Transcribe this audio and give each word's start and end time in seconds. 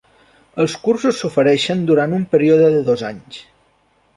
Els 0.63 0.77
cursos 0.85 1.19
s'ofereixen 1.19 1.83
durant 1.91 2.17
un 2.21 2.25
període 2.33 2.73
de 2.77 2.81
dos 2.89 3.05
anys. 3.11 3.39